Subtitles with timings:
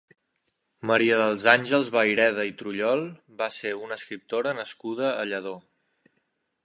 [0.91, 3.05] Maria dels Àngels Vayreda i Trullol
[3.43, 5.55] va ser una escriptora nascuda a Lladó.